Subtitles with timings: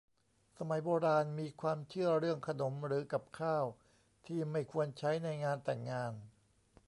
[0.57, 3.65] สมัยโบราณมีความเชื่อเรื่องขนมหรือกับข้าว
[4.27, 6.11] ที่ไม่ควรใช้ในงานแต่งงาน